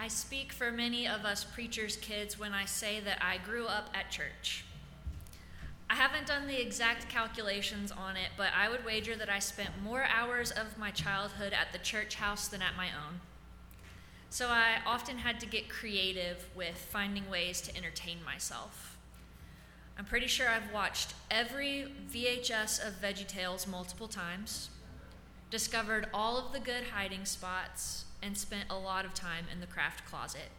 [0.00, 3.90] I speak for many of us preachers' kids when I say that I grew up
[3.92, 4.64] at church.
[5.90, 9.82] I haven't done the exact calculations on it, but I would wager that I spent
[9.82, 13.20] more hours of my childhood at the church house than at my own.
[14.30, 18.96] So I often had to get creative with finding ways to entertain myself.
[19.98, 24.70] I'm pretty sure I've watched every VHS of VeggieTales multiple times,
[25.50, 29.66] discovered all of the good hiding spots, and spent a lot of time in the
[29.66, 30.50] craft closet.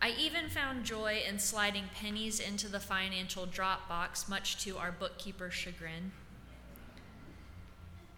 [0.00, 4.92] I even found joy in sliding pennies into the financial drop box, much to our
[4.92, 6.12] bookkeeper's chagrin.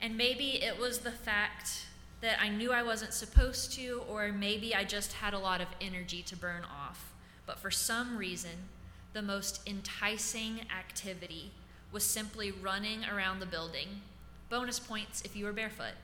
[0.01, 1.87] And maybe it was the fact
[2.21, 5.69] that I knew I wasn't supposed to, or maybe I just had a lot of
[5.81, 7.13] energy to burn off.
[7.47, 8.69] But for some reason,
[9.13, 11.53] the most enticing activity
[11.93, 14.03] was simply running around the building.
[14.49, 15.95] Bonus points if you were barefoot.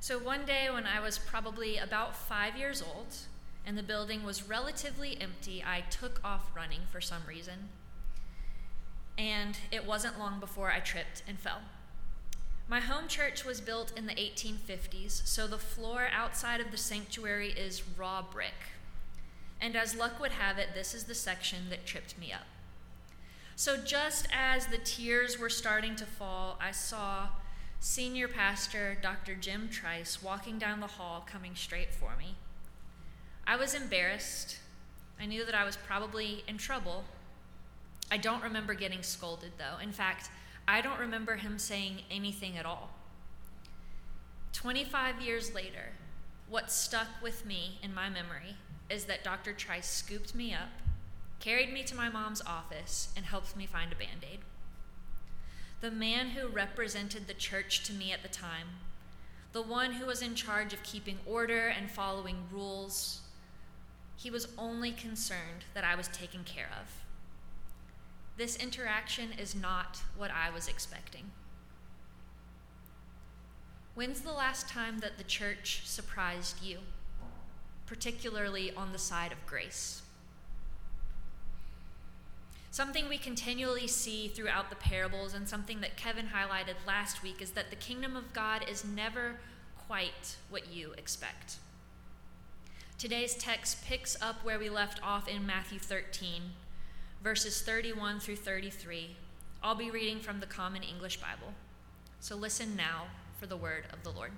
[0.00, 3.16] So one day, when I was probably about five years old,
[3.66, 7.70] and the building was relatively empty, I took off running for some reason.
[9.18, 11.62] And it wasn't long before I tripped and fell.
[12.68, 17.50] My home church was built in the 1850s, so the floor outside of the sanctuary
[17.50, 18.72] is raw brick.
[19.60, 22.46] And as luck would have it, this is the section that tripped me up.
[23.58, 27.28] So just as the tears were starting to fall, I saw
[27.80, 29.34] senior pastor Dr.
[29.34, 32.34] Jim Trice walking down the hall coming straight for me.
[33.46, 34.58] I was embarrassed.
[35.18, 37.04] I knew that I was probably in trouble.
[38.10, 39.82] I don't remember getting scolded, though.
[39.82, 40.28] In fact,
[40.68, 42.90] I don't remember him saying anything at all.
[44.52, 45.92] 25 years later,
[46.50, 48.56] what stuck with me in my memory
[48.90, 49.54] is that Dr.
[49.54, 50.68] Trice scooped me up,
[51.40, 54.40] carried me to my mom's office, and helped me find a band aid.
[55.80, 58.68] The man who represented the church to me at the time,
[59.52, 63.20] the one who was in charge of keeping order and following rules,
[64.16, 67.02] he was only concerned that I was taken care of.
[68.36, 71.30] This interaction is not what I was expecting.
[73.94, 76.80] When's the last time that the church surprised you,
[77.86, 80.02] particularly on the side of grace?
[82.76, 87.52] Something we continually see throughout the parables, and something that Kevin highlighted last week, is
[87.52, 89.36] that the kingdom of God is never
[89.86, 91.56] quite what you expect.
[92.98, 96.42] Today's text picks up where we left off in Matthew 13,
[97.22, 99.16] verses 31 through 33.
[99.62, 101.54] I'll be reading from the Common English Bible.
[102.20, 103.04] So listen now
[103.40, 104.32] for the word of the Lord.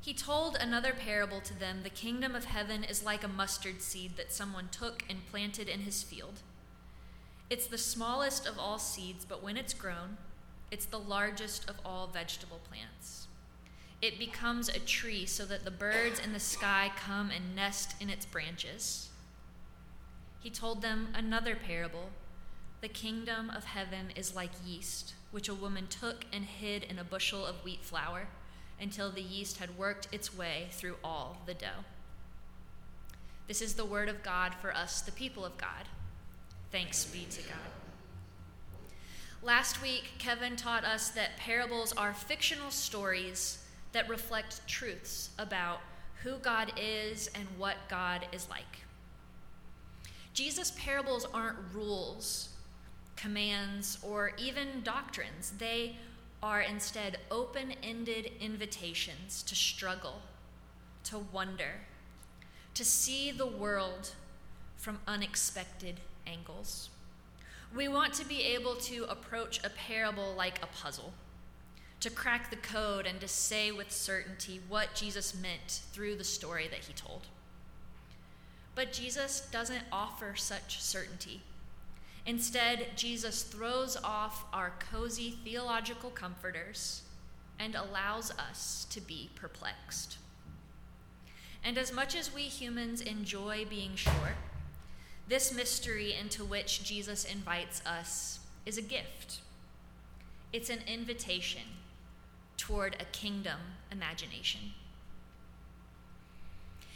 [0.00, 4.16] He told another parable to them The kingdom of heaven is like a mustard seed
[4.16, 6.40] that someone took and planted in his field.
[7.50, 10.16] It's the smallest of all seeds, but when it's grown,
[10.70, 13.20] it's the largest of all vegetable plants
[14.02, 18.08] it becomes a tree so that the birds in the sky come and nest in
[18.08, 19.10] its branches.
[20.40, 22.10] He told them another parable
[22.80, 27.04] The kingdom of heaven is like yeast, which a woman took and hid in a
[27.04, 28.28] bushel of wheat flour
[28.80, 31.84] until the yeast had worked its way through all the dough.
[33.46, 35.88] This is the word of God for us, the people of God.
[36.70, 37.58] Thanks be to God.
[39.42, 45.80] Last week, Kevin taught us that parables are fictional stories that reflect truths about
[46.22, 48.84] who God is and what God is like.
[50.34, 52.50] Jesus' parables aren't rules,
[53.16, 55.54] commands, or even doctrines.
[55.58, 55.96] They
[56.42, 60.22] are instead open ended invitations to struggle,
[61.04, 61.82] to wonder,
[62.74, 64.14] to see the world
[64.76, 66.88] from unexpected angles.
[67.74, 71.12] We want to be able to approach a parable like a puzzle
[72.00, 76.66] to crack the code and to say with certainty what Jesus meant through the story
[76.68, 77.26] that he told.
[78.74, 81.42] But Jesus doesn't offer such certainty.
[82.26, 87.02] Instead, Jesus throws off our cozy theological comforters
[87.58, 90.18] and allows us to be perplexed.
[91.64, 94.34] And as much as we humans enjoy being sure,
[95.28, 99.40] this mystery into which Jesus invites us is a gift.
[100.52, 101.62] It's an invitation
[102.56, 103.58] toward a kingdom
[103.92, 104.60] imagination.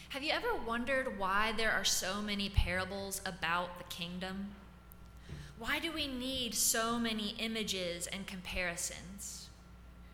[0.08, 4.50] Have you ever wondered why there are so many parables about the kingdom?
[5.64, 9.48] Why do we need so many images and comparisons?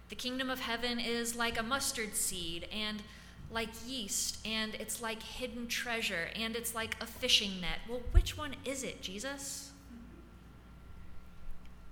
[0.09, 3.03] The kingdom of heaven is like a mustard seed and
[3.51, 7.81] like yeast, and it's like hidden treasure, and it's like a fishing net.
[7.89, 9.73] Well, which one is it, Jesus?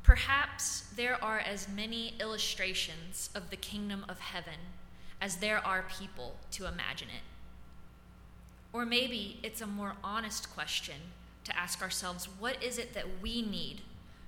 [0.05, 4.61] Perhaps there are as many illustrations of the kingdom of heaven
[5.21, 7.25] as there are people to imagine it.
[8.73, 11.01] Or maybe it's a more honest question
[11.49, 13.81] to ask ourselves what is it that we need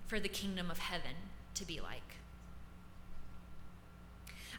[0.07, 1.15] for the kingdom of heaven
[1.55, 2.17] to be like?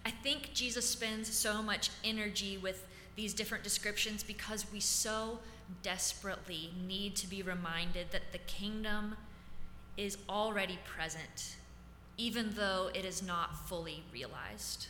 [0.06, 5.40] I think Jesus spends so much energy with these different descriptions because we so
[5.84, 9.16] desperately need to be reminded that the kingdom
[9.98, 11.56] is already present,
[12.18, 14.88] even though it is not fully realized.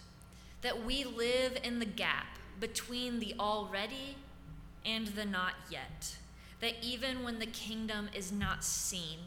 [0.62, 4.16] That we live in the gap between the already
[4.86, 6.16] and the not yet.
[6.62, 9.20] That even when the kingdom is not seen,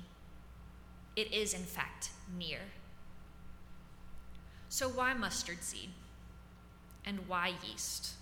[1.16, 2.60] it is in fact near.
[4.68, 5.90] So, why mustard seed?
[7.04, 8.14] And why yeast?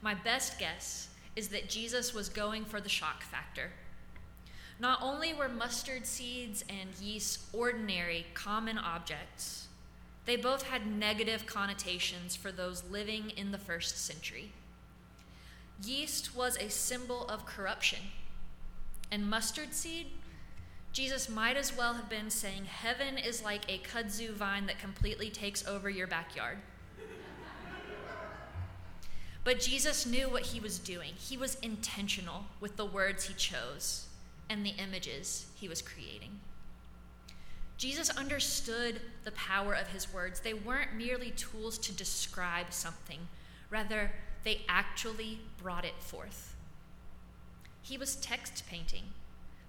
[0.00, 3.70] My best guess is that Jesus was going for the shock factor.
[4.78, 9.68] Not only were mustard seeds and yeast ordinary, common objects,
[10.24, 14.52] they both had negative connotations for those living in the first century.
[15.84, 17.98] Yeast was a symbol of corruption,
[19.10, 20.06] and mustard seed,
[20.92, 25.30] Jesus might as well have been saying, Heaven is like a kudzu vine that completely
[25.30, 26.58] takes over your backyard.
[29.44, 31.14] But Jesus knew what he was doing.
[31.16, 34.06] He was intentional with the words he chose
[34.48, 36.40] and the images he was creating.
[37.76, 40.38] Jesus understood the power of his words.
[40.38, 43.26] They weren't merely tools to describe something,
[43.70, 44.12] rather,
[44.44, 46.54] they actually brought it forth.
[47.82, 49.04] He was text painting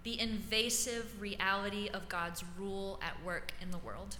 [0.03, 4.17] the invasive reality of God's rule at work in the world.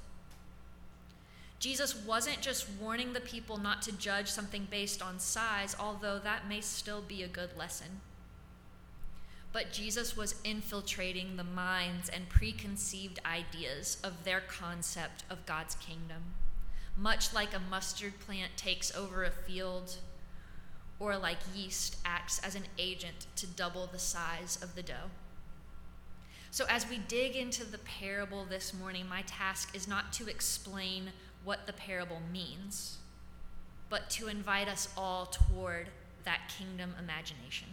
[1.59, 6.47] Jesus wasn't just warning the people not to judge something based on size, although that
[6.47, 8.01] may still be a good lesson.
[9.53, 16.33] But Jesus was infiltrating the minds and preconceived ideas of their concept of God's kingdom,
[16.97, 19.97] much like a mustard plant takes over a field,
[21.03, 25.11] or like yeast acts as an agent to double the size of the dough.
[26.49, 31.09] So, as we dig into the parable this morning, my task is not to explain
[31.43, 32.99] what the parable means,
[33.89, 35.89] but to invite us all toward
[36.23, 37.67] that kingdom imagination.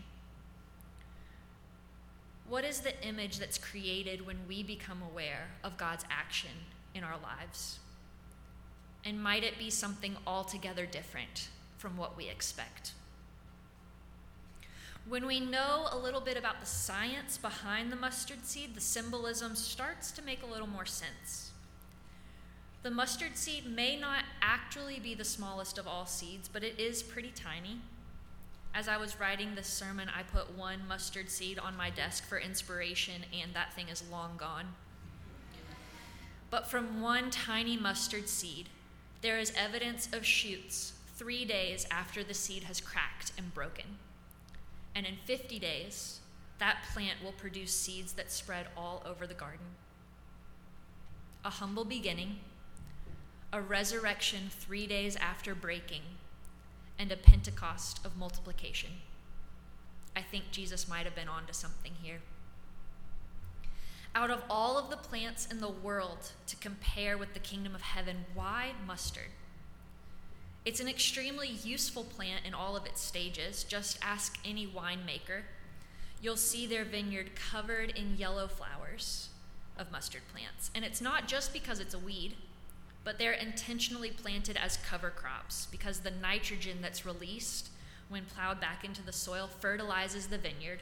[2.49, 6.51] What is the image that's created when we become aware of God's action
[6.97, 7.79] in our lives?
[9.05, 11.49] And might it be something altogether different
[11.79, 12.95] from what we expect?
[15.09, 19.57] When we know a little bit about the science behind the mustard seed, the symbolism
[19.57, 21.51] starts to make a little more sense.
[22.83, 27.03] The mustard seed may not actually be the smallest of all seeds, but it is
[27.03, 27.81] pretty tiny.
[28.73, 32.39] As I was writing this sermon, I put one mustard seed on my desk for
[32.39, 34.75] inspiration, and that thing is long gone.
[36.51, 38.69] But from one tiny mustard seed,
[39.23, 43.99] there is evidence of shoots three days after the seed has cracked and broken.
[44.95, 46.21] And in 50 days,
[46.59, 49.67] that plant will produce seeds that spread all over the garden.
[51.45, 52.37] A humble beginning
[53.53, 56.03] a resurrection three days after breaking,
[56.99, 58.91] and a Pentecost of multiplication.
[60.15, 62.21] I think Jesus might have been onto something here.
[64.15, 67.81] Out of all of the plants in the world to compare with the kingdom of
[67.81, 69.31] heaven, why mustard?
[70.65, 73.65] It's an extremely useful plant in all of its stages.
[73.65, 75.43] Just ask any winemaker.
[76.21, 79.31] You'll see their vineyard covered in yellow flowers
[79.79, 80.71] of mustard plants.
[80.75, 82.35] And it's not just because it's a weed
[83.05, 87.71] but they're intentionally planted as cover crops because the nitrogen that's released
[88.09, 90.81] when plowed back into the soil fertilizes the vineyard.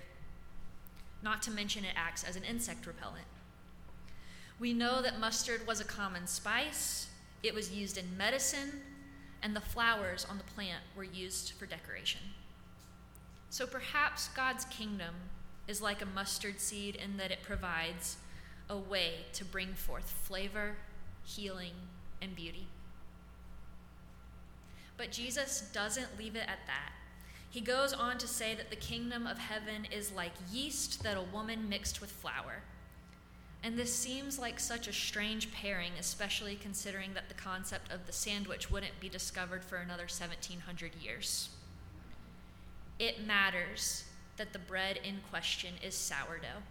[1.23, 3.27] Not to mention, it acts as an insect repellent.
[4.59, 7.09] We know that mustard was a common spice,
[7.43, 8.81] it was used in medicine,
[9.43, 12.21] and the flowers on the plant were used for decoration.
[13.51, 15.15] So perhaps God's kingdom
[15.67, 18.17] is like a mustard seed in that it provides
[18.69, 20.77] a way to bring forth flavor,
[21.25, 21.73] healing,
[22.21, 22.67] and beauty.
[24.97, 26.93] But Jesus doesn't leave it at that.
[27.51, 31.23] He goes on to say that the kingdom of heaven is like yeast that a
[31.23, 32.63] woman mixed with flour.
[33.63, 38.13] And this seems like such a strange pairing, especially considering that the concept of the
[38.13, 41.51] sandwich wouldn't be discovered for another 1700 years.
[42.99, 44.05] It matters
[44.37, 46.63] that the bread in question is sourdough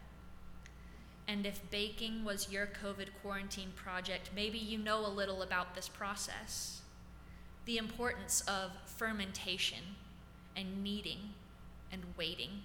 [1.27, 5.89] and if baking was your COVID quarantine project, maybe you know a little about this
[5.89, 6.81] process.
[7.65, 9.83] The importance of fermentation
[10.55, 11.33] and kneading
[11.91, 12.63] and waiting.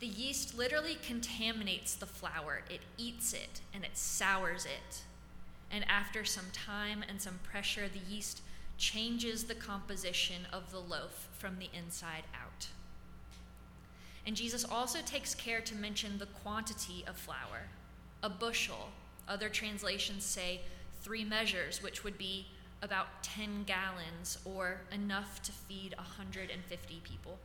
[0.00, 5.02] The yeast literally contaminates the flour, it eats it and it sours it.
[5.70, 8.40] And after some time and some pressure, the yeast
[8.78, 12.68] changes the composition of the loaf from the inside out.
[14.24, 17.68] And Jesus also takes care to mention the quantity of flour
[18.22, 18.88] a bushel.
[19.28, 20.60] Other translations say
[21.02, 22.46] three measures, which would be
[22.82, 27.38] about 10 gallons or enough to feed 150 people.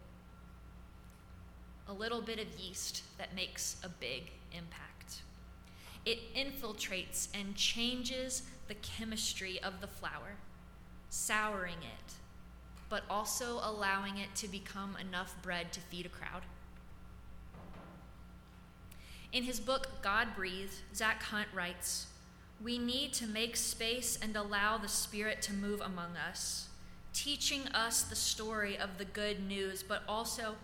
[1.93, 5.21] A little bit of yeast that makes a big impact.
[6.05, 10.37] It infiltrates and changes the chemistry of the flour,
[11.11, 12.13] souring it,
[12.89, 16.41] but also allowing it to become enough bread to feed a crowd.
[19.31, 22.07] In his book, God Breathed, Zach Hunt writes
[22.63, 26.69] We need to make space and allow the Spirit to move among us,
[27.13, 30.55] teaching us the story of the good news, but also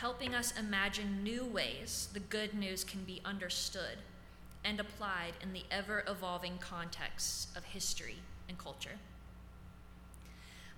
[0.00, 3.98] helping us imagine new ways the good news can be understood
[4.64, 8.98] and applied in the ever evolving contexts of history and culture.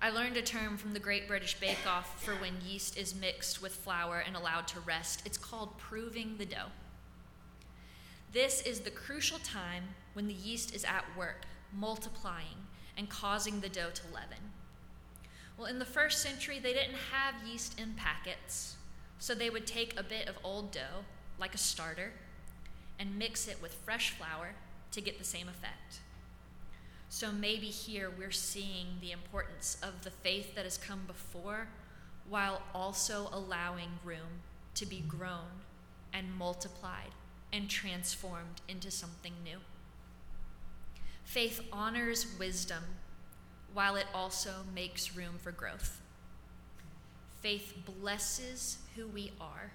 [0.01, 3.61] I learned a term from the Great British Bake Off for when yeast is mixed
[3.61, 5.21] with flour and allowed to rest.
[5.27, 6.73] It's called proving the dough.
[8.33, 9.85] This is the crucial time
[10.15, 11.45] when the yeast is at work,
[11.77, 12.57] multiplying
[12.97, 14.55] and causing the dough to leaven.
[15.59, 18.77] Well, in the first century, they didn't have yeast in packets,
[19.21, 21.05] so they would take a bit of old dough,
[21.39, 22.13] like a starter,
[22.99, 24.55] and mix it with fresh flour
[24.91, 26.01] to get the same effect.
[27.11, 31.69] So maybe here we're seeing the importance of the faith that has come before
[32.29, 34.43] while also allowing room
[34.75, 35.65] to be grown
[36.13, 37.11] and multiplied
[37.53, 39.59] and transformed into something new.
[41.25, 42.85] Faith honors wisdom
[43.75, 46.01] while it also makes room for growth.
[47.41, 49.73] Faith blesses who we are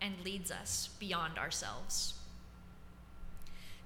[0.00, 2.14] and leads us beyond ourselves.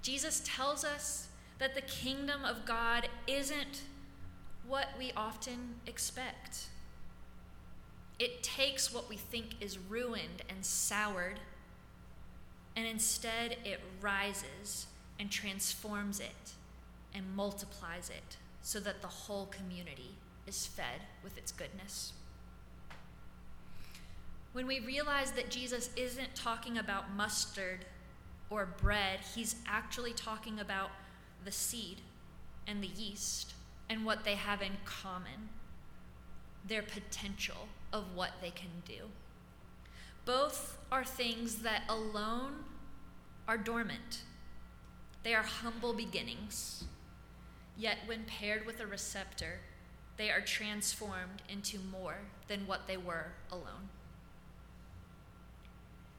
[0.02, 1.28] Jesus tells us
[1.59, 3.83] that the kingdom of God isn't
[4.66, 6.66] what we often expect.
[8.19, 11.40] It takes what we think is ruined and soured
[12.76, 14.87] and instead it rises
[15.19, 16.52] and transforms it
[17.14, 20.14] and multiplies it so that the whole community
[20.47, 22.12] is fed with its goodness.
[24.56, 27.84] When we realize that Jesus isn't talking about mustard
[28.48, 30.88] or bread, he's actually talking about
[31.44, 32.00] the seed
[32.66, 33.52] and the yeast
[33.90, 35.50] and what they have in common,
[36.66, 39.10] their potential of what they can do.
[40.25, 42.64] Both are things that alone
[43.46, 44.22] are dormant.
[45.22, 46.84] They are humble beginnings.
[47.76, 49.58] Yet, when paired with a receptor,
[50.16, 53.90] they are transformed into more than what they were alone.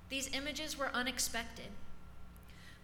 [0.10, 1.68] These images were unexpected.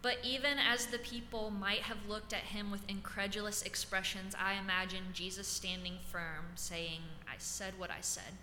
[0.02, 5.04] But even as the people might have looked at him with incredulous expressions, I imagine
[5.14, 8.34] Jesus standing firm, saying, I said what I said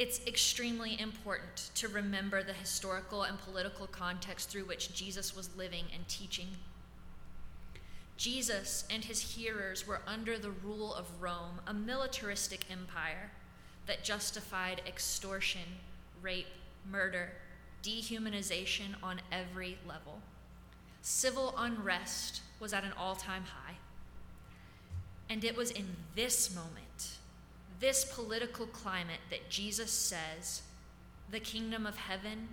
[0.00, 5.84] it's extremely important to remember the historical and political context through which Jesus was living
[5.94, 6.48] and teaching.
[8.16, 13.30] Jesus and his hearers were under the rule of Rome, a militaristic empire
[13.84, 15.68] that justified extortion,
[16.22, 16.46] rape,
[16.88, 17.32] murder,
[17.82, 20.20] dehumanization on every level.
[21.02, 23.76] Civil unrest was at an all time high.
[25.28, 27.18] And it was in this moment
[27.80, 30.62] this political climate that Jesus says
[31.30, 32.48] the kingdom of heaven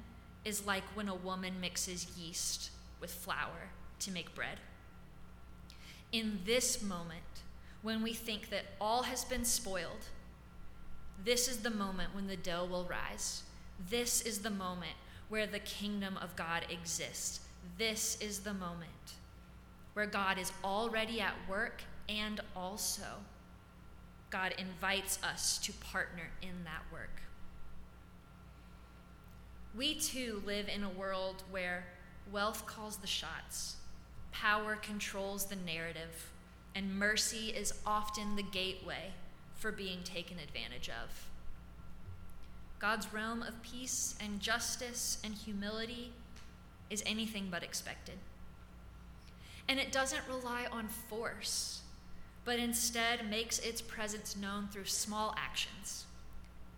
[0.46, 3.70] is like when a woman mixes yeast with flour
[4.00, 4.60] to make bread.
[6.14, 7.20] In this moment,
[7.82, 10.08] when we think that all has been spoiled,
[11.24, 13.44] this is the moment when the dough will rise.
[13.90, 14.96] This is the moment
[15.30, 17.42] where the kingdom of God exists.
[17.78, 18.92] This is the moment
[19.94, 23.04] where God is already at work and also
[24.30, 27.22] God invites us to partner in that work.
[29.76, 31.86] We too live in a world where
[32.32, 33.78] wealth calls the shots,
[34.32, 36.32] power controls the narrative,
[36.76, 39.14] and mercy is often the gateway
[39.56, 41.28] for being taken advantage of.
[42.80, 46.14] God's realm of peace and justice and humility
[46.90, 48.16] is anything but expected.
[49.68, 51.82] And it doesn't rely on force
[52.48, 56.06] but instead makes its presence known through small actions,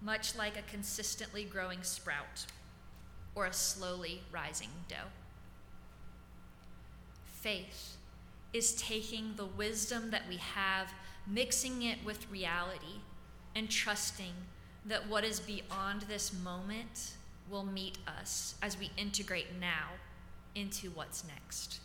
[0.02, 2.48] much like a consistently growing sprout
[3.36, 5.12] or a slowly rising dough.
[7.24, 7.98] Faith
[8.52, 10.92] is taking the wisdom that we have,
[11.28, 13.02] mixing it with reality,
[13.56, 14.34] and trusting
[14.90, 17.14] that what is beyond this moment
[17.50, 19.88] will meet us as we integrate now
[20.56, 21.80] into what's next.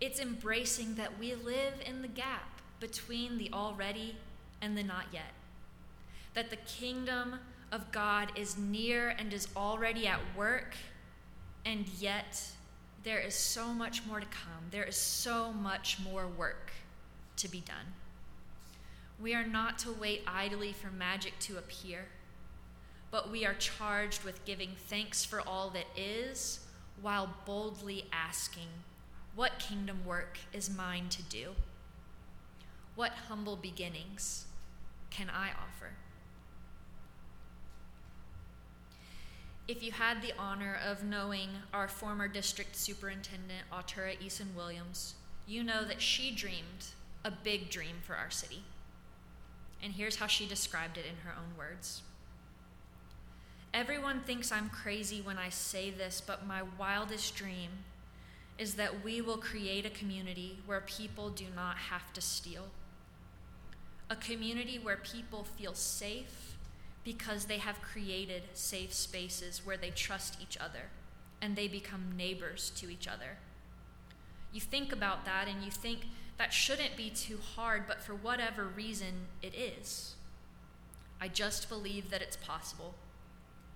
[0.00, 4.16] It's embracing that we live in the gap between the already
[4.60, 5.32] and the not yet.
[6.34, 7.40] That the kingdom
[7.72, 10.76] of God is near and is already at work,
[11.64, 12.42] and yet
[13.02, 14.68] there is so much more to come.
[14.70, 16.70] There is so much more work
[17.36, 17.94] to be done.
[19.20, 22.06] We are not to wait idly for magic to appear,
[23.10, 26.60] but we are charged with giving thanks for all that is
[27.00, 28.68] while boldly asking,
[29.34, 31.54] What kingdom work is mine to do?
[32.94, 34.46] What humble beginnings
[35.10, 35.92] can I offer?
[39.66, 45.14] If you had the honor of knowing our former district superintendent, Autura Eason Williams,
[45.46, 46.86] you know that she dreamed
[47.24, 48.62] a big dream for our city.
[49.82, 52.02] And here's how she described it in her own words
[53.74, 57.70] Everyone thinks I'm crazy when I say this, but my wildest dream
[58.58, 62.68] is that we will create a community where people do not have to steal.
[64.10, 66.56] A community where people feel safe
[67.04, 70.90] because they have created safe spaces where they trust each other
[71.40, 73.38] and they become neighbors to each other.
[74.52, 76.00] You think about that and you think
[76.38, 80.14] that shouldn't be too hard, but for whatever reason, it is.
[81.20, 82.94] I just believe that it's possible,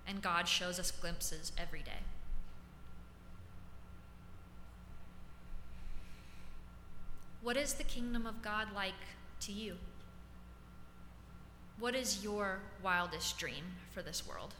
[0.07, 2.03] and God shows us glimpses every day.
[7.41, 8.93] What is the kingdom of God like
[9.41, 9.75] to you?
[11.77, 14.53] What is your wildest dream for this world?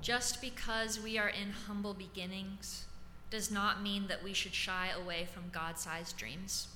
[0.00, 2.86] Just because we are in humble beginnings
[3.30, 6.68] does not mean that we should shy away from God sized dreams.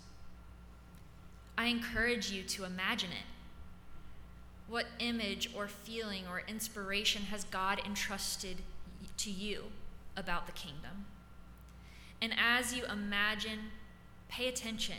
[1.56, 3.26] I encourage you to imagine it.
[4.68, 8.58] What image or feeling or inspiration has God entrusted
[9.18, 9.64] to you
[10.16, 11.06] about the kingdom?
[12.20, 13.58] And as you imagine,
[14.28, 14.96] pay attention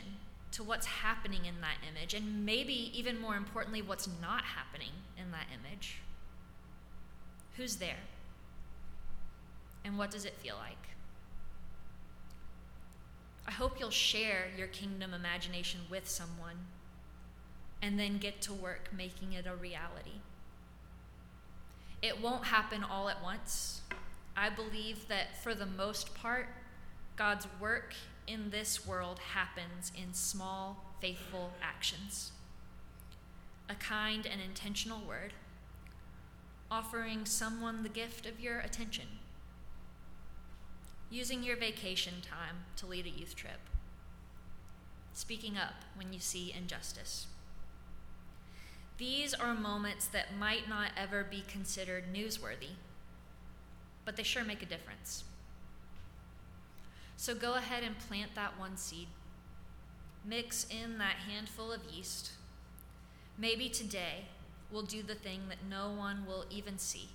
[0.52, 5.32] to what's happening in that image, and maybe even more importantly, what's not happening in
[5.32, 5.96] that image.
[7.56, 7.98] Who's there?
[9.84, 10.83] And what does it feel like?
[13.46, 16.66] I hope you'll share your kingdom imagination with someone
[17.82, 20.22] and then get to work making it a reality.
[22.00, 23.82] It won't happen all at once.
[24.36, 26.48] I believe that for the most part,
[27.16, 27.94] God's work
[28.26, 32.32] in this world happens in small, faithful actions.
[33.68, 35.32] A kind and intentional word,
[36.70, 39.06] offering someone the gift of your attention,
[41.10, 43.60] using your vacation time to lead a youth trip,
[45.12, 47.26] speaking up when you see injustice.
[48.96, 52.76] These are moments that might not ever be considered newsworthy,
[54.04, 55.24] but they sure make a difference.
[57.16, 59.08] So go ahead and plant that one seed.
[60.24, 62.32] Mix in that handful of yeast.
[63.36, 64.26] Maybe today
[64.70, 67.08] we'll do the thing that no one will even see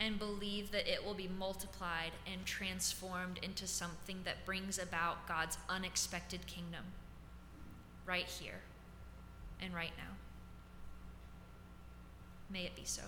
[0.00, 5.58] and believe that it will be multiplied and transformed into something that brings about God's
[5.68, 6.84] unexpected kingdom
[8.06, 8.60] right here
[9.60, 10.14] and right now.
[12.50, 13.02] May it be so.